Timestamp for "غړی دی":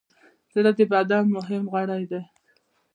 1.73-2.21